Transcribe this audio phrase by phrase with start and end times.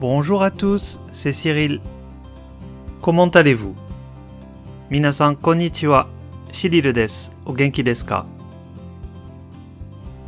[0.00, 1.80] Bonjour à tous, c'est Cyril.
[3.02, 3.74] Comment allez-vous?
[4.92, 6.06] Minasan konnichiwa,
[6.52, 8.24] Cyril des, au ka?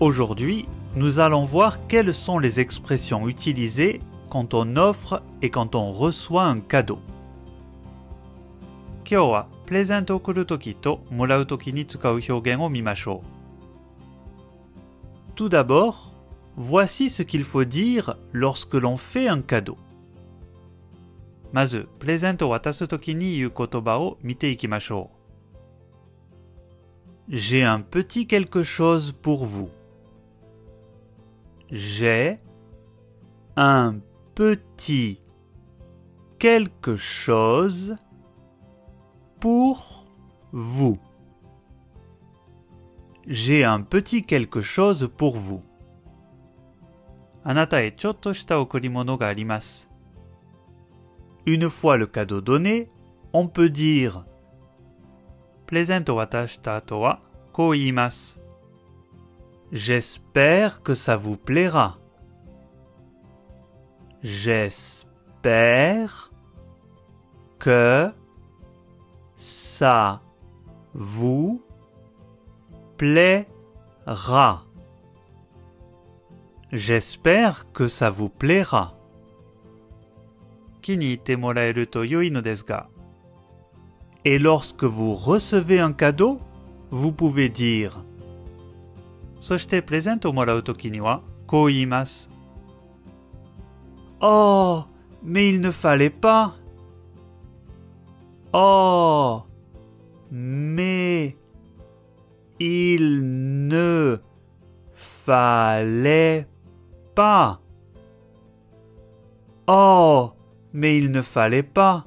[0.00, 4.00] Aujourd'hui, nous allons voir quelles sont les expressions utilisées
[4.30, 6.98] quand on offre et quand on reçoit un cadeau.
[9.04, 10.06] Kyo wa présente
[10.46, 13.20] toki to morau tsukau hyogen o mimashou.
[15.36, 16.11] Tout d'abord,
[16.55, 19.77] voici ce qu'il faut dire lorsque l'on fait un cadeau.
[21.53, 25.11] まず、プレゼントを渡すときに言う言葉を見ていきましょ
[27.29, 27.35] う。
[27.35, 29.69] J'ai un petit quelque chose pour vous.
[31.69, 32.39] J'ai
[33.55, 33.95] un
[34.33, 35.19] petit
[36.39, 37.97] quelque chose
[39.39, 40.05] pour
[40.51, 40.99] vous.
[43.25, 45.63] J'ai un petit quelque chose pour vous.
[47.43, 49.89] あなたへちょっとした贈り物があります。
[51.45, 52.89] Une fois le cadeau donné,
[53.31, 54.25] on peut dire
[55.65, 58.41] プレゼントを渡した後はこう言います。
[59.71, 61.99] J'espère que ça vous plaira.
[64.23, 65.11] J'espère
[67.59, 68.11] que
[69.35, 70.21] ça
[70.93, 71.61] vous
[72.97, 73.47] plaira.
[76.71, 78.93] J'espère que ça vous plaira.
[80.81, 82.87] 気に入ってもらえると良いのですが。
[84.23, 86.39] Et lorsque vous recevez un cadeau,
[86.91, 87.91] vous pouvez dire
[89.39, 92.29] そしてプレゼントをもらうときにはこう言います。
[94.19, 94.85] Oh,
[95.23, 96.55] mais il ne fallait pas.
[98.51, 99.43] Oh,
[100.31, 101.35] mais
[102.59, 104.17] il ne
[104.93, 106.47] fallait
[107.15, 107.59] pas.
[109.67, 110.33] Oh,
[110.73, 112.05] mais il ne fallait pas.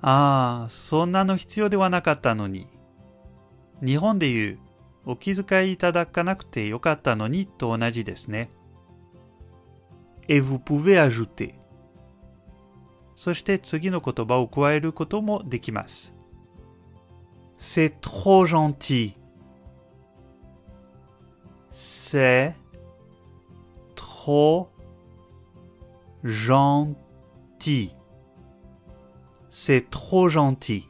[0.00, 2.68] ああ、そんなの必要ではなかったのに。
[3.82, 4.58] 日本で言う、
[5.06, 8.50] お気遣いいただかなくてよかったのにと同じですね。
[10.28, 11.54] Et vous pouvez ajouter.
[13.16, 16.14] そして次の言葉を加えることもできます。
[17.58, 19.14] C'est trop gentil.
[21.72, 22.54] C'est
[24.21, 24.69] trop
[26.25, 27.95] gentil.
[29.49, 30.89] C'est trop gentil.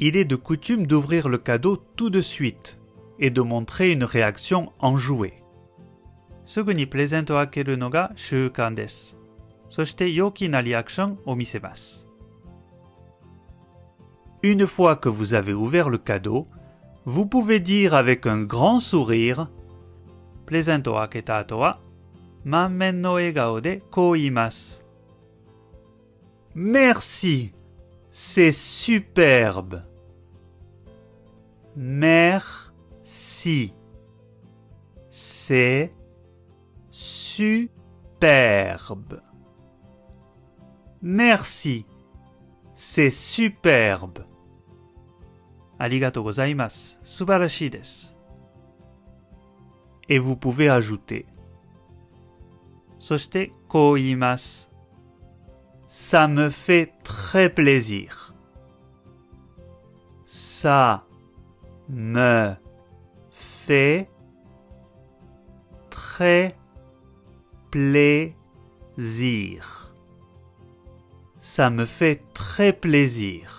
[0.00, 2.80] Il est de coutume d'ouvrir le cadeau tout de suite
[3.20, 5.34] et de montrer une réaction enjouée.
[14.42, 16.48] Une fois que vous avez ouvert le cadeau,
[17.04, 19.48] vous pouvez dire avec un grand sourire
[20.50, 21.80] Plaisanto aketatoa,
[22.44, 23.80] mamen no egao de.
[26.56, 27.52] Merci,
[28.10, 29.82] c'est superbe.
[31.76, 33.72] Merci,
[35.08, 35.94] c'est
[36.90, 38.10] superbe.
[41.00, 41.86] Merci,
[42.74, 44.24] c'est superbe.
[45.79, 46.99] ありがとうございます。
[47.03, 48.15] 素晴らしいです。
[50.07, 51.25] Et vous pouvez ajouter
[52.99, 54.71] そしてこう言います。
[55.87, 58.33] Ça me fait très plaisir.
[60.25, 61.05] Ça
[61.87, 62.55] me
[63.39, 64.09] fait
[65.89, 66.57] très
[67.71, 68.33] plaisir.
[71.39, 73.58] Ça me fait très plaisir.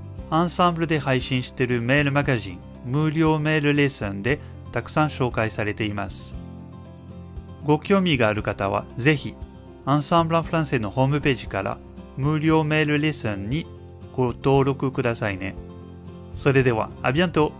[0.33, 4.39] アンサンブルで配信しているメールマガジン無料メールレッスンで
[4.71, 6.33] たくさん紹介されています。
[7.65, 9.35] ご興味がある方はぜひ、
[9.85, 11.77] アンサンブルフランセのホームページから
[12.15, 13.67] 無料メールレッスンに
[14.15, 15.53] ご登録くださいね。
[16.35, 17.51] それでは、アビアント